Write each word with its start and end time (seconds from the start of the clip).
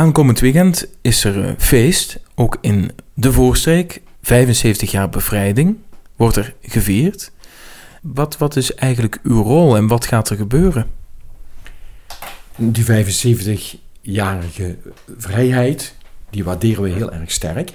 Aankomend 0.00 0.40
weekend 0.40 0.86
is 1.00 1.24
er 1.24 1.36
een 1.36 1.60
feest, 1.60 2.18
ook 2.34 2.58
in 2.60 2.90
de 3.14 3.32
voorstreek. 3.32 4.02
75 4.22 4.90
jaar 4.90 5.08
bevrijding 5.08 5.76
wordt 6.16 6.36
er 6.36 6.54
gevierd. 6.62 7.32
Wat, 8.02 8.38
wat 8.38 8.56
is 8.56 8.74
eigenlijk 8.74 9.18
uw 9.22 9.42
rol 9.42 9.76
en 9.76 9.86
wat 9.86 10.06
gaat 10.06 10.28
er 10.28 10.36
gebeuren? 10.36 10.86
Die 12.56 12.84
75-jarige 12.84 14.76
vrijheid, 15.16 15.94
die 16.30 16.44
waarderen 16.44 16.82
we 16.82 16.88
heel 16.88 17.12
erg 17.12 17.30
sterk. 17.30 17.72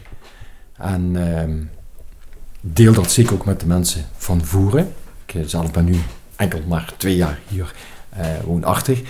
En 0.77 1.11
ehm, 1.15 1.63
deel 2.61 2.93
dat 2.93 3.11
zeker 3.11 3.33
ook 3.33 3.45
met 3.45 3.59
de 3.59 3.67
mensen 3.67 4.05
van 4.17 4.45
Voeren. 4.45 4.93
Ik 5.25 5.33
eh, 5.33 5.41
zelf 5.45 5.71
ben 5.71 5.85
nu 5.85 5.95
enkel 6.35 6.61
maar 6.67 6.93
twee 6.97 7.15
jaar 7.15 7.39
hier 7.47 7.73
uh, 8.17 8.25
woonachtig. 8.43 9.01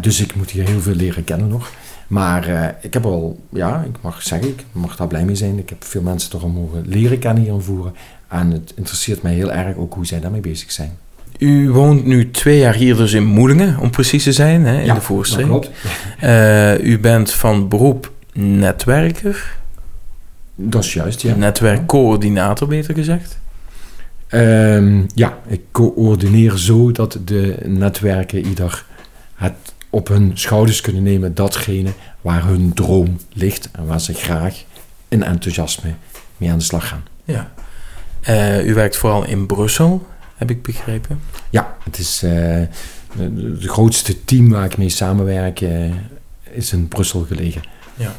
Dus 0.00 0.20
ik 0.20 0.34
moet 0.34 0.50
hier 0.50 0.68
heel 0.68 0.80
veel 0.80 0.94
leren 0.94 1.24
kennen 1.24 1.48
nog. 1.48 1.70
Maar 2.10 2.48
uh, 2.48 2.64
ik 2.80 2.92
heb 2.92 3.04
al, 3.04 3.38
ja, 3.52 3.84
ik 3.88 3.96
mag 4.00 4.22
zeggen, 4.22 4.48
ik 4.48 4.64
mag 4.72 4.96
daar 4.96 5.06
blij 5.06 5.24
mee 5.24 5.34
zijn. 5.34 5.58
Ik 5.58 5.68
heb 5.68 5.84
veel 5.84 6.02
mensen 6.02 6.30
toch 6.30 6.42
al 6.42 6.48
mogen 6.48 6.82
leren 6.86 7.18
kennen 7.18 7.42
hier 7.42 7.52
in 7.52 7.60
Voeren. 7.60 7.94
En 8.28 8.50
het 8.50 8.72
interesseert 8.76 9.22
mij 9.22 9.34
heel 9.34 9.52
erg 9.52 9.76
ook 9.76 9.94
hoe 9.94 10.06
zij 10.06 10.20
daarmee 10.20 10.40
bezig 10.40 10.72
zijn. 10.72 10.96
U 11.38 11.70
woont 11.70 12.04
nu 12.04 12.30
twee 12.30 12.58
jaar 12.58 12.74
hier 12.74 12.96
dus 12.96 13.12
in 13.12 13.24
Moelingen, 13.24 13.78
om 13.78 13.90
precies 13.90 14.22
te 14.22 14.32
zijn, 14.32 14.64
hè, 14.64 14.78
in 14.78 14.84
ja, 14.84 14.94
de 14.94 15.00
voorstreek. 15.00 15.46
dat 15.46 15.60
klopt. 15.60 15.70
Uh, 16.22 16.84
u 16.84 16.98
bent 16.98 17.30
van 17.30 17.68
beroep 17.68 18.12
netwerker. 18.32 19.56
Dat 20.54 20.84
is 20.84 20.92
juist, 20.92 21.22
ja. 21.22 21.34
Netwerkcoördinator, 21.34 22.68
beter 22.68 22.94
gezegd. 22.94 23.38
Um, 24.30 25.06
ja, 25.14 25.38
ik 25.46 25.60
coördineer 25.70 26.56
zo 26.56 26.92
dat 26.92 27.18
de 27.24 27.56
netwerken 27.66 28.46
ieder 28.46 28.84
het 29.34 29.54
op 29.90 30.08
hun 30.08 30.30
schouders 30.34 30.80
kunnen 30.80 31.02
nemen 31.02 31.34
datgene 31.34 31.90
waar 32.20 32.44
hun 32.44 32.72
droom 32.74 33.18
ligt 33.32 33.68
en 33.72 33.86
waar 33.86 34.00
ze 34.00 34.14
graag 34.14 34.64
in 35.08 35.22
enthousiasme 35.22 35.94
mee 36.36 36.50
aan 36.50 36.58
de 36.58 36.64
slag 36.64 36.88
gaan. 36.88 37.02
Ja. 37.24 37.52
Uh, 38.28 38.66
u 38.66 38.74
werkt 38.74 38.96
vooral 38.96 39.26
in 39.26 39.46
Brussel, 39.46 40.06
heb 40.36 40.50
ik 40.50 40.62
begrepen. 40.62 41.20
Ja, 41.50 41.76
het 41.84 41.98
is 41.98 42.22
uh, 42.24 42.30
het 43.18 43.64
grootste 43.64 44.24
team 44.24 44.50
waar 44.50 44.64
ik 44.64 44.76
mee 44.76 44.88
samenwerk, 44.88 45.60
uh, 45.60 45.94
is 46.50 46.72
in 46.72 46.88
Brussel 46.88 47.24
gelegen. 47.28 47.62
Ja. 47.94 48.12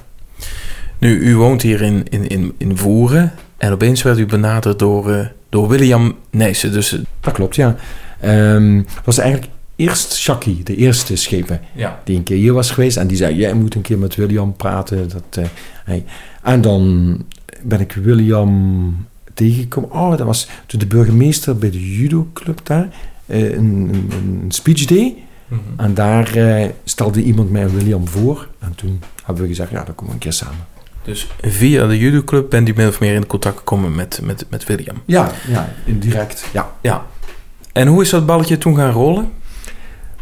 Nu, 0.98 1.20
u 1.20 1.36
woont 1.36 1.62
hier 1.62 1.82
in, 1.82 2.04
in, 2.10 2.28
in, 2.28 2.56
in 2.58 2.78
Voeren 2.78 3.32
en 3.58 3.72
opeens 3.72 4.02
werd 4.02 4.18
u 4.18 4.26
benaderd 4.26 4.80
door, 4.80 5.32
door 5.50 5.68
William 5.68 6.16
Nijssen. 6.30 6.72
Dus, 6.72 6.98
Dat 7.20 7.34
klopt, 7.34 7.56
ja. 7.56 7.76
Um, 8.26 8.86
was 9.04 9.18
eigenlijk 9.18 9.52
eerst 9.82 10.16
Shaki, 10.16 10.64
de 10.64 10.76
eerste 10.76 11.16
schepen, 11.16 11.62
ja. 11.76 12.02
die 12.04 12.18
een 12.18 12.24
keer 12.24 12.38
hier 12.38 12.54
was 12.54 12.72
geweest. 12.72 12.98
En 12.98 13.08
die 13.08 13.18
zei, 13.18 13.36
jij 13.36 13.54
moet 13.54 13.76
een 13.76 13.82
keer 13.82 13.98
met 13.98 14.16
William 14.16 14.56
praten. 14.56 15.10
Dat, 15.10 15.50
hey. 15.84 16.04
En 16.44 16.62
dan 16.62 17.26
ben 17.62 17.80
ik 17.80 17.92
William 17.92 19.06
tegengekomen. 19.34 19.92
Oh, 19.92 20.10
dat 20.10 20.26
was 20.26 20.48
toen 20.66 20.80
de 20.80 20.86
burgemeester 20.86 21.58
bij 21.58 21.72
de 21.72 21.98
judoclub 21.98 22.60
daar. 22.64 22.88
Uh, 23.26 23.52
een, 23.52 23.90
een, 23.92 24.12
een, 24.12 24.52
speech 24.52 24.86
day. 24.86 25.16
Mhm. 25.48 25.60
En 25.78 25.94
daar 25.94 26.38
uh, 26.38 26.66
stelde 26.84 27.24
iemand 27.24 27.52
mij 27.52 27.70
William 27.70 28.08
voor. 28.08 28.48
En 28.60 28.76
toen 28.76 29.02
hebben 29.24 29.44
we 29.44 29.50
gezegd, 29.50 29.72
ja, 29.72 29.84
dan 29.84 29.96
komen 29.96 30.06
we 30.06 30.14
een 30.14 30.18
keer 30.18 30.34
samen. 30.34 30.66
Dus 31.04 31.28
via 31.42 31.88
de 31.88 31.98
judoclub 31.98 32.50
bent 32.50 32.70
u 32.70 32.74
min 32.76 32.88
of 32.88 33.00
meer 33.00 33.14
in 33.14 33.28
contact 33.28 33.58
gekomen 33.58 33.96
met, 33.96 34.20
met, 34.24 34.46
met 34.50 34.64
William? 34.64 34.96
Ja, 35.06 35.32
ja, 35.48 35.74
indirect, 35.86 36.46
ja. 36.54 36.72
ja. 36.82 37.06
En 37.72 37.88
hoe 37.88 38.02
is 38.02 38.10
dat 38.10 38.26
balletje 38.26 38.58
toen 38.58 38.76
gaan 38.76 38.92
rollen? 38.92 39.32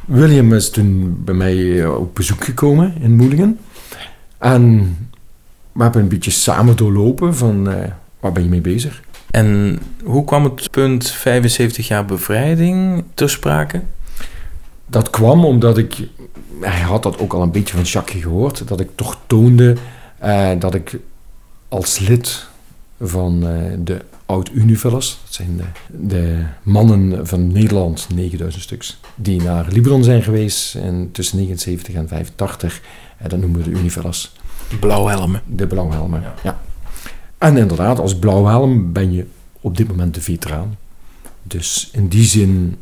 William 0.10 0.54
is 0.54 0.70
toen 0.70 1.18
bij 1.24 1.34
mij 1.34 1.86
op 1.88 2.16
bezoek 2.16 2.44
gekomen 2.44 2.94
in 3.02 3.16
Moelingen. 3.16 3.60
En 4.38 4.96
we 5.72 5.84
hebben 5.84 6.02
een 6.02 6.08
beetje 6.08 6.32
samen 6.32 6.76
doorlopen 6.76 7.36
van 7.36 7.70
uh, 7.70 7.76
waar 8.20 8.32
ben 8.32 8.44
je 8.44 8.50
mee 8.50 8.62
bezig. 8.62 9.02
En 9.32 9.80
hoe 10.04 10.26
kwam 10.26 10.44
het 10.44 10.72
punt 10.72 11.10
75 11.10 11.88
jaar 11.88 12.06
bevrijding 12.06 13.04
ter 13.14 13.30
sprake? 13.30 13.82
Dat 14.86 15.10
kwam 15.10 15.46
omdat 15.46 15.78
ik, 15.78 16.08
hij 16.60 16.82
had 16.82 17.04
dat 17.04 17.20
ook 17.20 17.34
al 17.34 17.42
een 17.42 17.52
beetje 17.52 17.76
van 17.76 17.84
Jacques 17.84 18.24
gehoord, 18.24 18.68
dat 18.68 18.80
ik 18.80 18.90
toch 18.96 19.18
toonde 19.28 19.76
uh, 20.24 20.50
dat 20.60 20.74
ik 20.74 20.98
als 21.68 22.00
lid 22.00 22.48
van 23.00 23.44
uh, 23.44 23.74
de 23.80 24.02
oud-Univillers, 24.30 25.20
dat 25.24 25.34
zijn 25.34 25.58
de, 25.58 25.64
de, 26.08 26.44
mannen 26.64 27.28
van 27.28 27.52
Nederland, 27.52 28.08
9000 28.14 28.64
stuks, 28.64 29.00
die 29.16 29.42
naar 29.42 29.66
Libanon 29.70 30.04
zijn 30.04 30.24
geweest 30.24 30.76
en 30.76 31.10
tussen 31.12 31.38
79 31.38 31.94
en 31.96 32.08
85, 32.08 32.82
uh, 33.22 33.30
dat 33.30 33.40
noemen 33.40 33.64
we 33.64 33.72
de 33.72 33.80
Univillers. 33.80 34.32
Blauwhelmen. 34.80 35.42
De 35.46 35.68
blauwhelmen, 35.68 36.22
ja. 36.22 36.34
ja. 36.44 36.60
En 37.38 37.58
inderdaad, 37.58 38.00
als 38.00 38.20
blauwhelm 38.20 38.94
ben 38.94 39.14
je 39.14 39.26
op 39.62 39.78
dit 39.78 39.88
moment 39.88 40.14
de 40.14 40.22
veteraan. 40.22 40.78
Dus 41.44 41.90
in 41.92 42.08
die 42.08 42.26
zin 42.26 42.78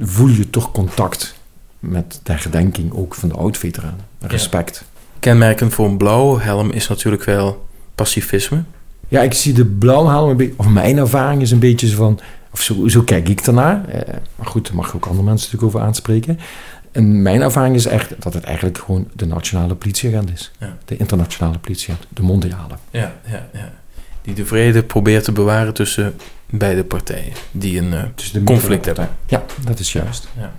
voel 0.00 0.28
je 0.28 0.50
toch 0.50 0.72
contact 0.72 1.36
met 1.78 2.20
de 2.22 2.32
herdenking 2.32 2.92
ook 2.92 3.14
van 3.14 3.28
de 3.28 3.34
oud-veteraan. 3.34 3.98
Respect. 4.20 4.76
Ja. 4.76 5.00
Kenmerkend 5.20 5.74
voor 5.74 5.86
een 5.86 5.96
blauwhelm 5.96 6.70
is 6.70 6.88
natuurlijk 6.88 7.24
wel 7.24 7.66
pacifisme. 7.94 8.64
Ja, 9.08 9.22
ik 9.22 9.32
zie 9.32 9.52
de 9.52 9.64
blauwhelm 9.64 10.30
een 10.30 10.36
beetje, 10.36 10.54
of 10.56 10.66
mijn 10.66 10.98
ervaring 10.98 11.42
is 11.42 11.50
een 11.50 11.58
beetje 11.58 11.88
van, 11.88 12.20
of 12.52 12.62
zo, 12.62 12.88
zo 12.88 13.02
kijk 13.02 13.28
ik 13.28 13.40
ernaar. 13.40 13.88
Eh, 13.88 14.14
maar 14.36 14.46
goed, 14.46 14.66
daar 14.66 14.76
mag 14.76 14.94
ook 14.94 15.06
andere 15.06 15.24
mensen 15.24 15.46
natuurlijk 15.46 15.74
over 15.74 15.86
aanspreken. 15.86 16.38
En 16.92 17.22
mijn 17.22 17.40
ervaring 17.40 17.74
is 17.74 17.86
echt 17.86 18.14
dat 18.18 18.34
het 18.34 18.44
eigenlijk 18.44 18.78
gewoon 18.78 19.08
de 19.12 19.26
nationale 19.26 19.74
politieagent 19.74 20.30
is. 20.32 20.50
Ja. 20.58 20.76
De 20.84 20.96
internationale 20.96 21.58
politieagent, 21.58 22.06
de 22.08 22.22
mondiale. 22.22 22.74
Ja, 22.90 23.14
ja, 23.30 23.46
ja. 23.52 23.72
Die 24.22 24.34
de 24.34 24.46
vrede 24.46 24.82
probeert 24.82 25.24
te 25.24 25.32
bewaren 25.32 25.74
tussen 25.74 26.14
beide 26.50 26.84
partijen 26.84 27.32
die 27.50 27.78
een 27.78 27.92
uh, 27.92 28.02
de 28.32 28.42
conflict 28.44 28.84
hebben. 28.84 29.08
Ja, 29.26 29.44
dat 29.64 29.78
is 29.78 29.92
juist. 29.92 30.28
Ja. 30.38 30.52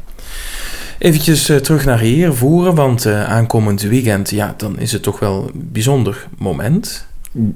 Eventjes 0.98 1.50
uh, 1.50 1.58
terug 1.58 1.86
naar 1.86 2.00
hier 2.00 2.34
voeren, 2.34 2.76
want 2.76 3.06
uh, 3.06 3.24
aankomend 3.24 3.82
weekend, 3.82 4.30
ja, 4.30 4.54
dan 4.58 4.80
is 4.80 4.92
het 4.92 5.04
toch 5.04 5.20
wel 5.20 5.50
een 5.54 5.70
bijzonder 5.72 6.28
moment. 6.38 7.08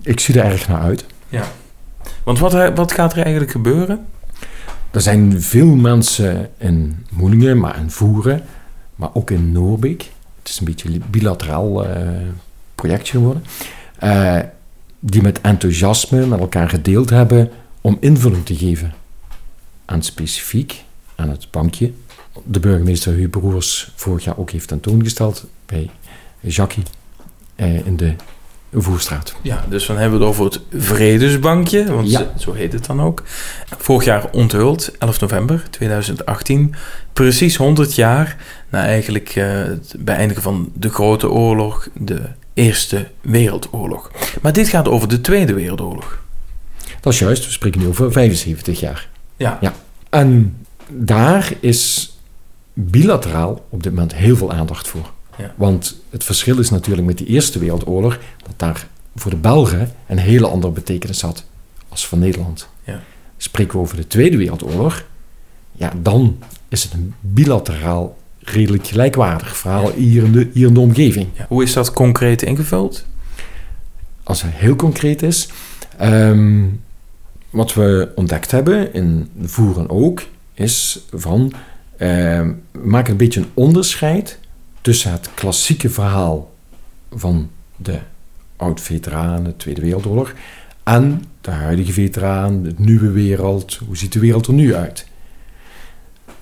Ik 0.02 0.20
zie 0.20 0.40
er 0.40 0.52
erg 0.52 0.68
naar 0.68 0.82
uit. 0.82 1.06
Ja. 1.30 1.44
Want 2.24 2.40
wat, 2.40 2.74
wat 2.76 2.92
gaat 2.92 3.12
er 3.12 3.22
eigenlijk 3.22 3.52
gebeuren? 3.52 4.06
Er 4.92 5.02
zijn 5.02 5.42
veel 5.42 5.76
mensen 5.76 6.50
in 6.58 7.06
Moelingen, 7.10 7.60
maar 7.60 7.78
in 7.78 7.92
Voeren, 7.92 8.44
maar 8.96 9.10
ook 9.14 9.32
in 9.32 9.52
Noorbeek. 9.52 10.02
Het 10.40 10.50
is 10.50 10.60
een 10.60 10.66
beetje 10.66 10.90
een 10.90 11.04
bilateraal 11.10 11.86
uh, 11.86 11.92
projectje 12.76 13.18
geworden. 13.18 13.44
Uh, 14.04 14.40
die 15.00 15.22
met 15.22 15.42
enthousiasme 15.42 16.26
met 16.26 16.40
elkaar 16.40 16.70
gedeeld 16.70 17.10
hebben 17.10 17.50
om 17.82 17.98
invulling 18.00 18.46
te 18.46 18.56
geven 18.56 18.94
aan 19.86 20.04
specifiek 20.04 20.84
aan 21.16 21.30
het 21.30 21.48
bankje. 21.52 21.92
De 22.44 22.60
burgemeester 22.60 23.14
Huub 23.14 23.32
Broers 23.32 23.92
vorig 23.96 24.24
jaar 24.24 24.38
ook 24.38 24.52
heeft 24.52 24.68
tentoongesteld 24.68 25.46
bij 25.66 25.90
Jackie 26.40 26.84
uh, 27.56 27.86
in 27.86 27.98
de 27.98 28.16
Voerstraat. 28.74 29.36
Ja, 29.42 29.66
dus 29.70 29.86
dan 29.86 29.98
hebben 29.98 30.20
we 30.20 30.26
het 30.26 30.34
over 30.34 30.46
het 30.46 30.62
Vredesbankje, 30.84 31.94
want 31.94 32.12
ja. 32.12 32.34
zo 32.38 32.54
heet 32.54 32.74
het 32.74 32.86
dan 32.86 33.02
ook. 33.02 33.24
Vorig 33.78 34.06
jaar 34.06 34.30
onthuld, 34.32 34.92
11 34.98 35.20
november 35.20 35.64
2018. 35.70 36.76
Precies 37.14 37.56
100 37.56 37.96
jaar 37.96 38.38
na 38.70 38.86
eigenlijk 38.86 39.36
uh, 39.36 39.46
het 39.54 39.96
beëindigen 40.00 40.44
van 40.44 40.72
de 40.74 40.90
Grote 40.90 41.30
Oorlog, 41.30 41.88
de 41.94 42.22
Eerste 42.54 43.08
Wereldoorlog. 43.22 44.12
Maar 44.42 44.54
dit 44.54 44.68
gaat 44.68 44.88
over 44.88 45.08
de 45.08 45.22
Tweede 45.22 45.54
Wereldoorlog. 45.54 46.22
Dat 47.02 47.14
is 47.14 47.20
juist, 47.20 47.46
we 47.46 47.52
spreken 47.52 47.82
nu 47.82 47.88
over 47.88 48.12
75 48.12 48.80
jaar. 48.80 49.10
Ja. 49.38 49.58
ja. 49.62 49.74
En 50.10 50.58
daar 50.88 51.54
is 51.60 52.16
bilateraal 52.74 53.66
op 53.70 53.84
dit 53.84 53.92
moment 53.92 54.16
heel 54.16 54.36
veel 54.36 54.52
aandacht 54.52 54.88
voor. 54.88 55.12
Ja. 55.42 55.54
Want 55.56 56.02
het 56.10 56.24
verschil 56.24 56.60
is 56.60 56.70
natuurlijk 56.70 57.08
met 57.08 57.18
de 57.18 57.26
Eerste 57.26 57.60
Wereldoorlog 57.60 58.20
dat 58.38 58.54
daar 58.58 58.88
voor 59.16 59.32
de 59.32 59.38
Belgen 59.38 59.92
een 60.08 60.18
hele 60.18 60.48
andere 60.48 60.74
betekenis 60.74 61.22
had 61.22 61.46
als 61.90 62.06
voor 62.06 62.18
Nederland. 62.18 62.68
Ja. 62.84 63.02
Spreken 63.38 63.74
we 63.74 63.80
over 63.80 63.96
de 63.96 64.08
Tweede 64.08 64.38
Wereldoorlog, 64.38 65.06
ja, 65.72 65.94
dan 66.02 66.38
is 66.70 66.84
het 66.84 66.94
een 66.94 67.14
bilateraal 67.20 68.18
redelijk 68.40 68.88
gelijkwaardig 68.88 69.58
verhaal 69.58 69.92
hier 69.92 70.24
in 70.24 70.32
de, 70.32 70.50
hier 70.54 70.68
in 70.68 70.74
de 70.74 70.80
omgeving. 70.80 71.28
Ja. 71.34 71.46
Hoe 71.48 71.64
is 71.64 71.74
dat 71.74 71.94
concreet 71.94 72.42
ingevuld? 72.42 73.06
Als 74.24 74.42
het 74.42 74.52
heel 74.54 74.76
concreet 74.76 75.22
is, 75.22 75.50
um, 76.02 76.82
wat 77.50 77.74
we 77.74 78.12
ontdekt 78.16 78.52
hebben 78.52 78.94
in 78.94 79.30
Voeren 79.42 79.90
ook, 79.90 80.24
is 80.54 81.06
van, 81.14 81.54
we 81.98 82.56
maken 82.84 83.12
een 83.12 83.18
beetje 83.18 83.40
een 83.40 83.52
onderscheid 83.54 84.40
tussen 84.82 85.12
het 85.12 85.30
klassieke 85.34 85.90
verhaal 85.90 86.54
van 87.12 87.50
de 87.76 88.00
oud-veteraan, 88.56 89.44
de 89.44 89.58
Tweede 89.58 89.82
Wereldoorlog, 89.82 90.34
en 90.84 91.24
de 91.42 91.52
huidige 91.52 91.94
veteraan, 91.94 92.64
de 92.64 92.74
nieuwe 92.78 93.12
wereld, 93.12 93.80
hoe 93.88 93.98
ziet 93.98 94.14
de 94.14 94.20
wereld 94.20 94.48
er 94.48 94.54
nu 94.54 94.76
uit? 94.76 95.08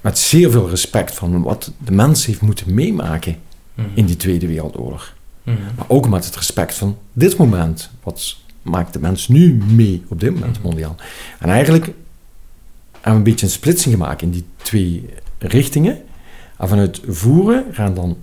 Met 0.01 0.17
zeer 0.17 0.51
veel 0.51 0.69
respect 0.69 1.13
van 1.13 1.41
wat 1.41 1.71
de 1.77 1.91
mens 1.91 2.25
heeft 2.25 2.41
moeten 2.41 2.73
meemaken 2.73 3.37
mm 3.73 3.83
-hmm. 3.83 3.93
in 3.95 4.05
die 4.05 4.17
Tweede 4.17 4.47
Wereldoorlog. 4.47 5.13
Mhm. 5.43 5.57
Maar 5.75 5.85
ook 5.87 6.09
met 6.09 6.25
het 6.25 6.35
respect 6.35 6.73
van 6.73 6.97
dit 7.13 7.37
moment. 7.37 7.89
Wat 8.03 8.37
maakt 8.61 8.93
de 8.93 8.99
mens 8.99 9.27
nu 9.27 9.53
mee 9.53 10.03
op 10.07 10.19
dit 10.19 10.33
moment 10.33 10.57
Mhm. 10.57 10.65
mondiaal? 10.65 10.95
En 11.39 11.49
eigenlijk 11.49 11.85
hebben 11.85 12.01
we 13.01 13.09
een 13.11 13.23
beetje 13.23 13.45
een 13.45 13.51
splitsing 13.51 13.93
gemaakt 13.93 14.21
in 14.21 14.29
die 14.29 14.45
twee 14.57 15.09
richtingen. 15.37 16.01
En 16.57 16.67
vanuit 16.67 17.01
voeren 17.07 17.65
gaan 17.71 17.93
dan 17.93 18.17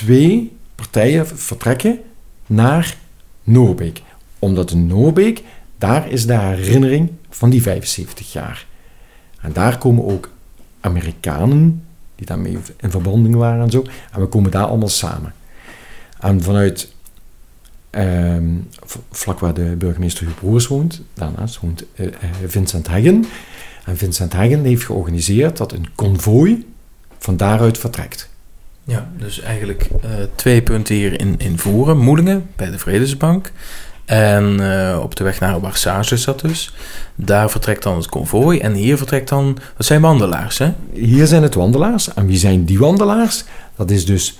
twee 0.00 0.56
partijen 0.74 1.26
vertrekken 1.26 1.98
naar 2.46 2.96
Noorbeek. 3.44 4.02
Omdat 4.38 4.70
in 4.70 4.86
Noorbeek, 4.86 5.42
daar 5.78 6.10
is 6.10 6.26
de 6.26 6.38
herinnering 6.38 7.10
van 7.30 7.50
die 7.50 7.62
75 7.62 8.32
jaar. 8.32 8.66
En 9.40 9.52
daar 9.52 9.78
komen 9.78 10.04
ook 10.04 10.30
Amerikanen 10.80 11.84
die 12.14 12.26
daarmee 12.26 12.58
in 12.76 12.90
verbinding 12.90 13.34
waren 13.34 13.64
en 13.64 13.70
zo. 13.70 13.84
En 14.12 14.20
we 14.20 14.26
komen 14.26 14.50
daar 14.50 14.66
allemaal 14.66 14.88
samen. 14.88 15.34
En 16.20 16.42
vanuit 16.42 16.92
ehm, 17.90 18.54
vlak 19.10 19.38
waar 19.38 19.54
de 19.54 19.74
burgemeester 19.78 20.24
Huub 20.24 20.36
Broers 20.36 20.66
woont, 20.66 21.02
daarnaast 21.14 21.60
woont 21.60 21.84
eh, 21.94 22.06
eh, 22.06 22.12
Vincent 22.46 22.88
Heggen. 22.88 23.24
En 23.84 23.96
Vincent 23.96 24.32
Heggen 24.32 24.64
heeft 24.64 24.84
georganiseerd 24.84 25.56
dat 25.56 25.72
een 25.72 25.94
konvooi 25.94 26.66
van 27.18 27.36
daaruit 27.36 27.78
vertrekt. 27.78 28.29
Ja, 28.90 29.08
dus 29.18 29.40
eigenlijk 29.40 29.88
eh, 30.02 30.10
twee 30.34 30.62
punten 30.62 30.94
hier 30.94 31.20
in, 31.20 31.34
in 31.38 31.58
Voeren. 31.58 31.98
Moelingen, 31.98 32.50
bij 32.56 32.70
de 32.70 32.78
Vredesbank. 32.78 33.52
En 34.04 34.72
eh, 34.72 34.98
op 35.02 35.16
de 35.16 35.24
weg 35.24 35.40
naar 35.40 35.60
Warsage 35.60 36.14
is 36.14 36.24
dat 36.24 36.40
dus. 36.40 36.74
Daar 37.14 37.50
vertrekt 37.50 37.82
dan 37.82 37.96
het 37.96 38.08
konvooi. 38.08 38.58
En 38.58 38.72
hier 38.72 38.96
vertrekt 38.96 39.28
dan... 39.28 39.58
Dat 39.76 39.86
zijn 39.86 40.00
wandelaars, 40.00 40.58
hè? 40.58 40.72
Hier 40.92 41.26
zijn 41.26 41.42
het 41.42 41.54
wandelaars. 41.54 42.14
En 42.14 42.26
wie 42.26 42.36
zijn 42.36 42.64
die 42.64 42.78
wandelaars? 42.78 43.44
Dat 43.76 43.90
is 43.90 44.06
dus 44.06 44.38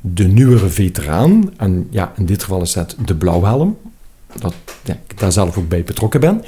de 0.00 0.24
nieuwere 0.24 0.68
veteraan. 0.68 1.52
En 1.56 1.88
ja, 1.90 2.12
in 2.16 2.26
dit 2.26 2.42
geval 2.42 2.62
is 2.62 2.72
dat 2.72 2.96
de 3.04 3.14
blauwhelm. 3.14 3.78
Dat 4.38 4.54
ik 4.82 5.18
daar 5.18 5.32
zelf 5.32 5.58
ook 5.58 5.68
bij 5.68 5.82
betrokken 5.82 6.20
ben. 6.20 6.44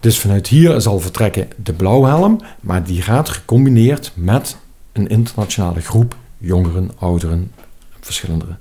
Dus 0.00 0.18
vanuit 0.18 0.46
hier 0.46 0.80
zal 0.80 1.00
vertrekken 1.00 1.48
de 1.62 1.72
blauwhelm. 1.72 2.40
Maar 2.60 2.84
die 2.84 3.02
gaat 3.02 3.28
gecombineerd 3.28 4.12
met 4.14 4.56
een 4.92 5.08
internationale 5.08 5.80
groep 5.80 6.16
jongeren, 6.38 6.90
ouderen, 6.98 7.52
verschillende 8.00 8.56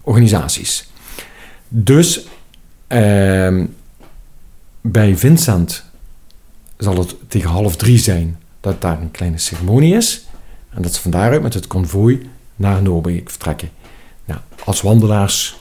organisaties. 0.00 0.90
Dus 1.68 2.26
ehm, 2.86 3.66
bij 4.80 5.16
Vincent 5.16 5.84
zal 6.76 6.98
het 6.98 7.14
tegen 7.28 7.50
half 7.50 7.76
drie 7.76 7.98
zijn 7.98 8.38
dat 8.60 8.80
daar 8.80 9.00
een 9.00 9.10
kleine 9.10 9.38
ceremonie 9.38 9.94
is. 9.94 10.26
En 10.70 10.82
dat 10.82 10.94
ze 10.94 11.00
van 11.00 11.10
daaruit 11.10 11.42
met 11.42 11.54
het 11.54 11.66
konvooi 11.66 12.30
naar 12.56 12.82
Noorbeek 12.82 13.30
vertrekken. 13.30 13.70
Nou, 14.24 14.40
als 14.64 14.80
wandelaars 14.80 15.56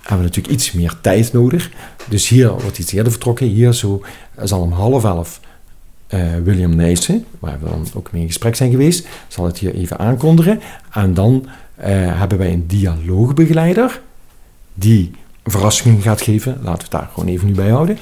hebben 0.00 0.18
we 0.18 0.24
natuurlijk 0.24 0.54
iets 0.54 0.72
meer 0.72 0.94
tijd 1.00 1.32
nodig. 1.32 1.70
Dus 2.08 2.28
hier 2.28 2.50
wordt 2.50 2.78
iets 2.78 2.92
eerder 2.92 3.12
vertrokken. 3.12 3.46
Hier 3.46 3.72
zo 3.72 4.02
zal 4.42 4.60
om 4.60 4.72
half 4.72 5.04
elf 5.04 5.40
eh, 6.08 6.20
William 6.44 6.76
Nijssen, 6.76 7.24
waar 7.38 7.58
we 7.62 7.68
dan 7.68 7.86
ook 7.94 8.12
mee 8.12 8.20
in 8.20 8.26
gesprek 8.26 8.54
zijn 8.54 8.70
geweest, 8.70 9.06
zal 9.28 9.44
het 9.44 9.58
hier 9.58 9.74
even 9.74 9.98
aankondigen. 9.98 10.60
En 10.92 11.14
dan 11.14 11.46
eh, 11.74 11.88
hebben 12.18 12.38
wij 12.38 12.52
een 12.52 12.66
dialoogbegeleider 12.66 14.00
die 14.74 15.10
verrassingen 15.44 16.02
gaat 16.02 16.20
geven. 16.20 16.52
Laten 16.52 16.76
we 16.76 16.82
het 16.82 16.90
daar 16.90 17.10
gewoon 17.12 17.28
even 17.28 17.46
nu 17.46 17.54
bij 17.54 17.68
houden. 17.68 17.98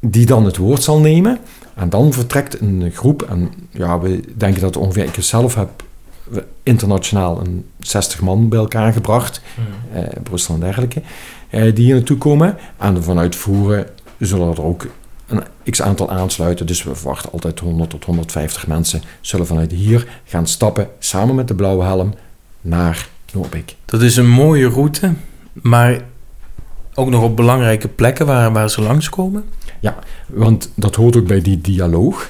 Die 0.00 0.26
dan 0.26 0.44
het 0.44 0.56
woord 0.56 0.82
zal 0.82 1.00
nemen. 1.00 1.38
En 1.74 1.88
dan 1.88 2.12
vertrekt 2.12 2.60
een 2.60 2.90
groep. 2.94 3.22
En 3.22 3.52
ja, 3.70 3.98
we 3.98 4.20
denken 4.36 4.60
dat 4.60 4.76
ongeveer, 4.76 5.04
ik 5.04 5.16
zelf 5.18 5.54
heb 5.54 5.82
internationaal 6.62 7.40
een 7.40 7.64
60 7.78 8.20
man 8.20 8.48
bij 8.48 8.58
elkaar 8.58 8.92
gebracht. 8.92 9.40
eh, 9.92 10.02
Brussel 10.22 10.54
en 10.54 10.60
dergelijke. 10.60 11.02
die 11.50 11.84
hier 11.84 11.94
naartoe 11.94 12.18
komen. 12.18 12.56
En 12.76 13.02
vanuit 13.02 13.36
voeren 13.36 13.86
zullen 14.18 14.50
er 14.50 14.62
ook 14.62 14.86
een 15.28 15.42
x-aantal 15.70 16.10
aansluiten. 16.10 16.66
Dus 16.66 16.82
we 16.82 16.94
verwachten 16.94 17.32
altijd 17.32 17.58
100 17.58 17.90
tot 17.90 18.04
150 18.04 18.66
mensen 18.66 19.02
zullen 19.20 19.46
vanuit 19.46 19.70
hier 19.70 20.08
gaan 20.24 20.46
stappen 20.46 20.88
samen 20.98 21.34
met 21.34 21.48
de 21.48 21.54
blauwe 21.54 21.84
helm 21.84 22.14
naar 22.60 23.08
Noorbeek. 23.32 23.74
Dat 23.84 24.02
is 24.02 24.16
een 24.16 24.28
mooie 24.28 24.68
route, 24.68 25.12
maar 25.52 26.00
ook 26.94 27.10
nog 27.10 27.22
op 27.22 27.36
belangrijke 27.36 27.88
plekken 27.88 28.26
waar, 28.26 28.52
waar 28.52 28.70
ze 28.70 28.82
langskomen. 28.82 29.44
Want 30.26 30.70
dat 30.74 30.94
hoort 30.94 31.16
ook 31.16 31.26
bij 31.26 31.42
die 31.42 31.60
dialoog. 31.60 32.26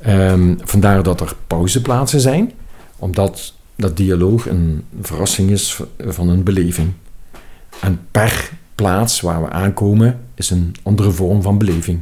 Ehm, 0.00 0.54
vandaar 0.58 1.02
dat 1.02 1.20
er 1.20 1.34
pauzeplaatsen 1.46 2.20
zijn, 2.20 2.52
omdat 2.96 3.54
dat 3.76 3.96
dialoog 3.96 4.48
een 4.48 4.84
verrassing 5.00 5.50
is 5.50 5.80
van 5.98 6.28
een 6.28 6.42
beleving. 6.42 6.92
En 7.80 8.00
per 8.10 8.50
plaats 8.76 9.20
waar 9.20 9.42
we 9.42 9.50
aankomen 9.50 10.20
is 10.34 10.50
een 10.50 10.74
andere 10.82 11.10
vorm 11.10 11.42
van 11.42 11.58
beleving. 11.58 12.00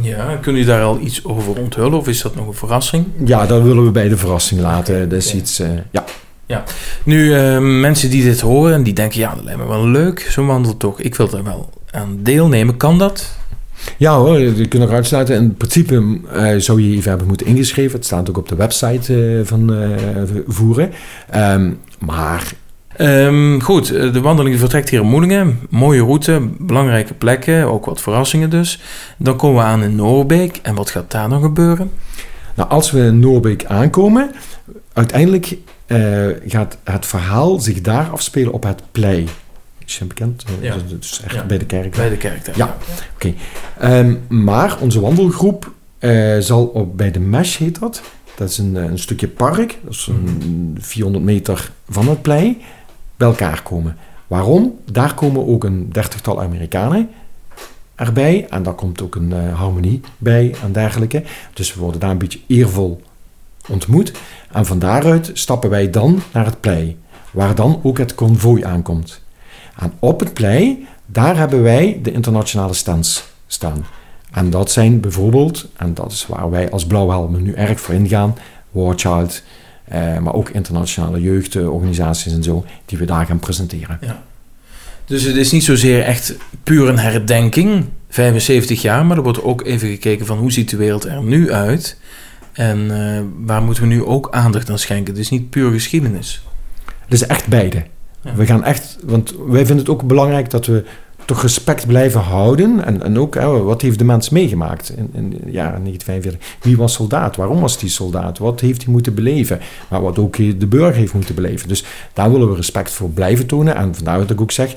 Ja, 0.00 0.36
kun 0.36 0.54
je 0.54 0.64
daar 0.64 0.82
al 0.82 1.00
iets 1.00 1.24
over 1.24 1.58
onthullen 1.58 1.98
of 1.98 2.08
is 2.08 2.22
dat 2.22 2.34
nog 2.34 2.46
een 2.46 2.54
verrassing? 2.54 3.06
Ja, 3.24 3.46
dat 3.46 3.62
willen 3.62 3.84
we 3.84 3.90
bij 3.90 4.08
de 4.08 4.16
verrassing 4.16 4.60
laten. 4.60 5.08
Dat 5.08 5.18
is 5.18 5.34
iets, 5.34 5.58
eh, 5.58 5.68
ja. 5.90 6.04
Nu, 7.04 7.34
eh, 7.34 7.58
mensen 7.58 8.10
die 8.10 8.22
dit 8.22 8.40
horen 8.40 8.74
en 8.74 8.82
die 8.82 8.92
denken, 8.92 9.20
ja, 9.20 9.34
dat 9.34 9.44
lijkt 9.44 9.60
me 9.60 9.66
wel 9.66 9.88
leuk, 9.88 10.20
zo'n 10.30 10.46
wandeltocht. 10.46 11.04
Ik 11.04 11.14
wil 11.14 11.32
er 11.32 11.44
wel 11.44 11.70
aan 11.90 12.18
deelnemen. 12.20 12.76
Kan 12.76 12.98
dat? 12.98 13.36
Ja 13.96 14.16
hoor, 14.16 14.38
je 14.38 14.68
kunt 14.68 14.82
nog 14.82 14.92
uitsluiten. 14.92 15.36
In 15.36 15.54
principe 15.54 16.18
eh, 16.32 16.56
zou 16.56 16.82
je 16.82 16.96
even 16.96 17.08
hebben 17.08 17.26
moeten 17.26 17.46
ingeschreven. 17.46 17.96
Het 17.96 18.04
staat 18.04 18.28
ook 18.28 18.38
op 18.38 18.48
de 18.48 18.54
website 18.54 19.42
van 19.44 19.88
Voeren. 20.46 20.92
Ehm, 21.30 21.72
maar 21.98 22.52
Ehm, 22.96 23.60
goed, 23.60 23.90
eh, 23.90 24.12
de 24.12 24.20
wandeling 24.20 24.58
vertrekt 24.58 24.88
hier 24.88 25.00
in 25.00 25.06
Moelingen. 25.08 25.60
Mooie 25.70 26.00
route, 26.02 26.48
belangrijke 26.58 27.14
plekken, 27.14 27.64
ook 27.66 27.84
wat 27.84 28.00
verrassingen 28.00 28.50
dus. 28.50 28.80
Dan 29.16 29.36
komen 29.36 29.62
we 29.62 29.68
aan 29.68 29.82
in 29.82 29.94
Noorbeek. 29.96 30.58
En 30.62 30.74
wat 30.74 30.90
gaat 30.90 31.10
daar 31.10 31.28
dan 31.28 31.42
gebeuren? 31.42 31.90
Nou, 32.54 32.68
als 32.70 32.90
we 32.90 33.00
in 33.00 33.18
Noorbeek 33.20 33.64
aankomen, 33.64 34.30
uiteindelijk 34.92 35.56
eh, 35.86 36.26
gaat 36.46 36.78
het 36.84 37.06
verhaal 37.06 37.60
zich 37.60 37.80
daar 37.80 38.08
afspelen 38.10 38.52
op 38.52 38.62
het 38.62 38.82
plei. 38.92 39.26
Is 39.86 39.98
je 39.98 40.04
bekend? 40.04 40.44
Eh, 40.46 40.64
Ja. 40.64 40.74
Dus, 40.74 40.82
dus 41.00 41.22
echt 41.24 41.34
Ja. 41.34 41.44
bij 41.44 41.58
de 41.58 41.64
kerk. 41.66 41.96
Bij 41.96 42.08
de 42.08 42.16
kerk 42.16 42.44
daar. 42.44 42.56
Ja. 42.56 42.76
Ehm, 43.78 44.14
maar 44.28 44.76
onze 44.80 45.00
wandelgroep 45.00 45.72
zal 46.38 46.64
op, 46.66 46.96
bij 46.96 47.10
de 47.10 47.20
Mesh 47.20 47.56
heet 47.58 47.78
dat. 47.80 48.02
Dat 48.36 48.48
is 48.50 48.58
een, 48.58 48.74
een 48.74 48.98
stukje 48.98 49.28
park, 49.28 49.78
dat 49.84 49.92
is 49.92 50.06
een 50.10 50.76
400 50.80 51.24
meter 51.24 51.70
van 51.88 52.08
het 52.08 52.22
plei, 52.22 52.62
elkaar 53.22 53.62
komen. 53.62 53.96
Waarom? 54.26 54.78
Daar 54.92 55.14
komen 55.14 55.46
ook 55.46 55.64
een 55.64 55.88
dertigtal 55.92 56.42
Amerikanen 56.42 57.10
erbij. 57.94 58.46
En 58.48 58.62
daar 58.62 58.74
komt 58.74 59.02
ook 59.02 59.14
een 59.14 59.32
eh, 59.32 59.58
harmonie 59.58 60.00
bij 60.18 60.54
en 60.62 60.72
dergelijke. 60.72 61.22
Dus 61.52 61.74
we 61.74 61.80
worden 61.80 62.00
daar 62.00 62.10
een 62.10 62.18
beetje 62.18 62.40
eervol 62.46 63.02
ontmoet. 63.68 64.12
En 64.52 64.66
van 64.66 64.78
daaruit 64.78 65.30
stappen 65.32 65.70
wij 65.70 65.90
dan 65.90 66.22
naar 66.32 66.44
het 66.44 66.60
plei, 66.60 66.96
waar 67.30 67.54
dan 67.54 67.80
ook 67.82 67.98
het 67.98 68.14
konvooi 68.14 68.64
aankomt. 68.64 69.20
En 69.78 69.92
op 69.98 70.20
het 70.20 70.34
plei, 70.34 70.86
daar 71.06 71.36
hebben 71.36 71.62
wij 71.62 72.00
de 72.02 72.12
internationale 72.12 72.74
stands 72.74 73.24
staan. 73.46 73.86
En 74.32 74.50
dat 74.50 74.70
zijn 74.70 75.00
bijvoorbeeld, 75.00 75.68
en 75.76 75.94
dat 75.94 76.12
is 76.12 76.26
waar 76.26 76.50
wij 76.50 76.70
als 76.70 76.86
Blauwhelmen 76.86 77.42
nu 77.42 77.52
erg 77.52 77.80
voor 77.80 77.94
ingaan, 77.94 78.34
War 78.70 78.94
Eh, 79.84 80.18
maar 80.18 80.34
ook 80.34 80.48
internationale 80.48 81.20
jeugdorganisaties 81.20 82.32
en 82.32 82.42
zo, 82.42 82.64
die 82.86 82.98
we 82.98 83.04
daar 83.04 83.26
gaan 83.26 83.38
presenteren. 83.38 83.98
Dus 85.04 85.22
het 85.22 85.36
is 85.36 85.52
niet 85.52 85.64
zozeer 85.64 86.02
echt 86.02 86.34
puur 86.62 86.88
een 86.88 86.98
herdenking, 86.98 87.84
75 88.08 88.82
jaar, 88.82 89.06
maar 89.06 89.16
er 89.16 89.22
wordt 89.22 89.42
ook 89.42 89.64
even 89.64 89.88
gekeken 89.88 90.26
van 90.26 90.38
hoe 90.38 90.52
ziet 90.52 90.70
de 90.70 90.76
wereld 90.76 91.04
er 91.04 91.22
nu 91.22 91.52
uit 91.52 91.96
en 92.52 92.90
eh, 92.90 93.22
waar 93.46 93.62
moeten 93.62 93.82
we 93.82 93.88
nu 93.88 94.04
ook 94.04 94.30
aandacht 94.30 94.70
aan 94.70 94.78
schenken. 94.78 95.12
Het 95.12 95.22
is 95.22 95.30
niet 95.30 95.50
puur 95.50 95.72
geschiedenis. 95.72 96.42
Het 97.04 97.12
is 97.12 97.26
echt 97.26 97.46
beide. 97.46 97.82
Ja. 98.22 98.34
We 98.34 98.46
gaan 98.46 98.64
echt, 98.64 98.98
want 99.04 99.34
wij 99.46 99.66
vinden 99.66 99.84
het 99.84 99.88
ook 99.88 100.06
belangrijk 100.06 100.50
dat 100.50 100.66
we 100.66 100.84
toch 101.26 101.42
respect 101.42 101.86
blijven 101.86 102.20
houden. 102.20 102.84
En, 102.84 103.02
en 103.02 103.18
ook, 103.18 103.34
hè, 103.34 103.46
wat 103.62 103.82
heeft 103.82 103.98
de 103.98 104.04
mens 104.04 104.28
meegemaakt 104.30 104.90
in, 104.96 105.10
in 105.12 105.30
de 105.30 105.50
jaren 105.50 105.80
1945? 105.84 106.56
Wie 106.62 106.76
was 106.76 106.92
soldaat? 106.92 107.36
Waarom 107.36 107.60
was 107.60 107.78
die 107.78 107.88
soldaat? 107.88 108.38
Wat 108.38 108.60
heeft 108.60 108.82
hij 108.82 108.92
moeten 108.92 109.14
beleven? 109.14 109.60
Maar 109.88 110.02
wat 110.02 110.18
ook 110.18 110.36
de 110.36 110.66
burger 110.66 110.94
heeft 110.94 111.14
moeten 111.14 111.34
beleven. 111.34 111.68
Dus 111.68 111.84
daar 112.12 112.32
willen 112.32 112.48
we 112.50 112.56
respect 112.56 112.90
voor 112.90 113.10
blijven 113.10 113.46
tonen. 113.46 113.74
En 113.76 113.94
vandaar 113.94 114.18
dat 114.18 114.30
ik 114.30 114.40
ook 114.40 114.50
zeg, 114.52 114.74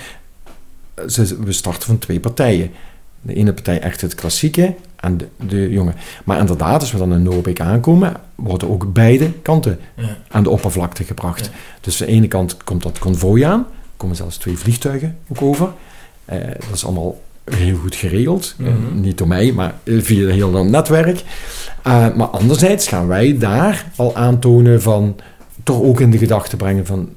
ze- 1.08 1.38
we 1.44 1.52
starten 1.52 1.84
van 1.88 2.00
twee 2.00 2.20
partijen. 2.20 2.72
De 3.22 3.34
ene 3.34 3.54
partij 3.54 3.80
echt 3.80 4.02
het 4.02 4.16
klassieke 4.16 4.74
en 4.96 5.18
de, 5.18 5.28
de 5.48 5.70
jonge. 5.70 5.94
Maar 6.26 6.40
inderdaad, 6.40 6.82
als 6.82 6.92
we 6.92 6.98
dan 6.98 7.14
in 7.14 7.24
Noorbeek 7.24 7.60
aankomen, 7.62 8.14
worden 8.36 8.70
ook 8.70 8.94
beide 8.94 9.32
kanten 9.42 9.80
Ja. 9.96 10.18
aan 10.32 10.44
de 10.44 10.50
oppervlakte 10.50 11.04
gebracht. 11.04 11.46
Ja. 11.46 11.52
Dus 11.82 12.02
aan 12.02 12.08
de 12.08 12.14
ene 12.14 12.28
kant 12.28 12.58
komt 12.64 12.84
dat 12.84 13.00
konvooi 13.00 13.44
aan. 13.44 13.60
Er 13.60 13.66
komen 13.98 14.16
zelfs 14.16 14.38
twee 14.38 14.58
vliegtuigen 14.58 15.18
ook 15.28 15.42
over. 15.42 15.72
Eh, 16.26 16.38
dat 16.48 16.74
is 16.74 16.86
allemaal 16.86 17.22
heel 17.52 17.78
goed 17.78 17.96
geregeld. 17.96 18.56
Eh, 18.60 18.66
Mhm. 18.66 19.00
niet 19.02 19.18
door 19.18 19.28
mij, 19.28 19.52
maar 19.52 19.76
via 19.86 20.30
heel 20.30 20.52
dat 20.52 20.66
netwerk. 20.66 21.24
Eh, 21.84 22.14
maar 22.16 22.28
anderzijds 22.28 22.88
gaan 22.88 23.08
wij 23.08 23.38
daar 23.38 23.92
al 23.96 24.16
aantonen 24.16 24.82
van... 24.82 25.16
toch 25.64 25.82
ook 25.82 26.00
in 26.00 26.12
de 26.12 26.18
gedachte 26.18 26.56
brengen 26.56 26.86
van... 26.86 27.10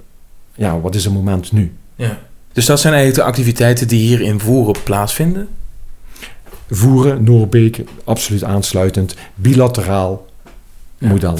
ja, 0.54 0.80
wat 0.80 0.94
is 0.94 1.04
het 1.04 1.12
moment 1.14 1.52
nu? 1.52 1.72
Ja. 1.96 2.18
Dus 2.52 2.66
dat 2.66 2.80
zijn 2.80 2.94
eigenlijk 2.94 3.22
de 3.24 3.28
activiteiten 3.30 3.88
die 3.88 4.00
hier 4.00 4.20
in 4.20 4.40
Voeren 4.40 4.82
plaatsvinden? 4.84 5.48
Voeren, 6.70 7.24
Noorbeek, 7.24 7.82
absoluut 8.04 8.44
aansluitend. 8.44 9.14
Bilateraal 9.34 10.26
Ja. 10.98 11.08
model. 11.08 11.38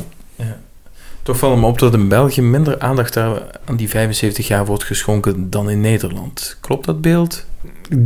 Toch 1.28 1.38
valt 1.38 1.60
me 1.60 1.66
op 1.66 1.78
dat 1.78 1.94
in 1.94 2.08
België 2.08 2.42
minder 2.42 2.78
aandacht 2.78 3.16
aan 3.16 3.36
die 3.76 3.88
75 3.88 4.48
jaar 4.48 4.66
wordt 4.66 4.84
geschonken 4.84 5.50
dan 5.50 5.70
in 5.70 5.80
Nederland. 5.80 6.56
Klopt 6.60 6.86
dat 6.86 7.00
beeld? 7.00 7.44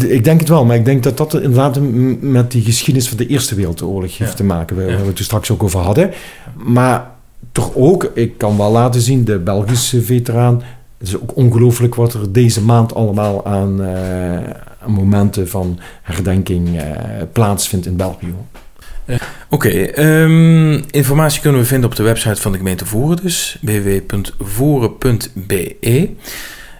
Ik 0.09 0.25
denk 0.25 0.41
het 0.41 0.49
wel, 0.49 0.64
maar 0.64 0.76
ik 0.76 0.85
denk 0.85 1.02
dat 1.02 1.17
dat 1.17 1.35
inderdaad 1.35 1.79
met 2.21 2.50
die 2.50 2.62
geschiedenis 2.62 3.09
van 3.09 3.17
de 3.17 3.26
Eerste 3.26 3.55
Wereldoorlog 3.55 4.19
heeft 4.19 4.31
Ja. 4.31 4.37
te 4.37 4.45
maken, 4.45 4.76
waar 4.76 4.91
Ja. 4.91 5.00
we 5.00 5.07
het 5.07 5.19
er 5.19 5.25
straks 5.25 5.50
ook 5.50 5.62
over 5.62 5.81
hadden. 5.81 6.11
Maar 6.57 7.11
toch 7.52 7.71
ook, 7.75 8.11
ik 8.14 8.38
kan 8.38 8.57
wel 8.57 8.71
laten 8.71 9.00
zien, 9.00 9.25
de 9.25 9.38
Belgische 9.38 10.02
veteraan. 10.02 10.62
Het 10.99 11.09
is 11.09 11.21
ook 11.21 11.37
ongelooflijk 11.37 11.95
wat 11.95 12.14
er 12.14 12.33
deze 12.33 12.62
maand 12.62 12.95
allemaal 12.95 13.47
aan, 13.47 13.83
eh, 13.85 14.38
momenten 14.87 15.49
van 15.49 15.79
herdenking 16.02 16.79
eh, 16.81 16.87
plaatsvindt 17.33 17.87
in 17.87 17.97
België. 17.97 18.35
Oké, 19.49 19.68
ehm, 19.68 20.82
informatie 20.90 21.40
kunnen 21.40 21.61
we 21.61 21.66
vinden 21.66 21.90
op 21.90 21.97
de 21.97 22.02
website 22.02 22.40
van 22.40 22.52
de 22.52 22.59
gemeente 22.59 22.87
Voeren 22.87 23.23
dus, 23.23 23.59
www.voeren.be. 23.61 26.11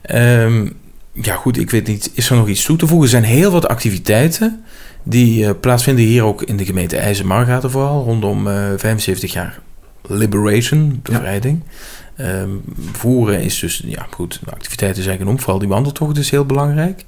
Ehm, 0.03 0.69
ja 1.13 1.35
goed, 1.35 1.59
ik 1.59 1.71
weet 1.71 1.87
niet, 1.87 2.11
is 2.15 2.31
er 2.31 2.37
nog 2.37 2.49
iets 2.49 2.65
toe 2.65 2.77
te 2.77 2.87
voegen? 2.87 3.05
Er 3.05 3.11
zijn 3.11 3.33
heel 3.33 3.51
wat 3.51 3.69
activiteiten 3.69 4.65
die 5.03 5.47
eh, 5.47 5.51
plaatsvinden 5.61 6.05
hier 6.05 6.25
ook 6.25 6.43
in 6.43 6.57
de 6.57 6.65
gemeente 6.65 6.97
IJzermargaten 6.97 7.71
vooral, 7.71 8.05
rondom 8.05 8.49
eh, 8.49 8.55
75 8.77 9.33
jaar 9.33 9.61
Liberation, 10.09 11.01
bevrijding. 11.03 11.63
Ehm, 12.17 12.51
voeren 12.93 13.41
is 13.41 13.59
dus, 13.59 13.83
ja 13.87 14.07
goed, 14.11 14.41
de 14.45 14.51
activiteiten 14.51 15.03
zijn 15.03 15.19
genoemd, 15.19 15.41
vooral 15.41 15.59
die 15.59 15.69
wandeltocht 15.69 16.19
is 16.19 16.31
heel 16.31 16.47
belangrijk. 16.47 17.05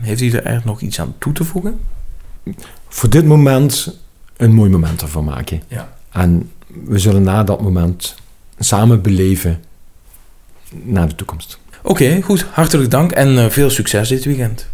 Heeft 0.00 0.20
u 0.20 0.26
er 0.26 0.34
eigenlijk 0.34 0.64
nog 0.64 0.80
iets 0.80 1.00
aan 1.00 1.14
toe 1.18 1.32
te 1.32 1.44
voegen? 1.44 1.78
Voor 2.88 3.10
dit 3.10 3.24
moment 3.24 3.98
een 4.36 4.52
mooi 4.52 4.70
moment 4.70 5.02
ervan 5.02 5.24
maken. 5.24 5.62
Ja. 5.68 5.96
En 6.10 6.50
we 6.66 6.98
zullen 6.98 7.22
na 7.22 7.44
dat 7.44 7.60
moment 7.60 8.14
samen 8.58 9.02
beleven 9.02 9.64
naar 10.70 11.08
de 11.08 11.14
toekomst. 11.14 11.58
Oké, 11.82 12.22
goed. 12.22 12.46
Hartelijk 12.50 12.90
dank 12.90 13.12
en 13.12 13.38
eh, 13.38 13.50
veel 13.50 13.70
succes 13.70 14.08
dit 14.08 14.24
weekend. 14.24 14.68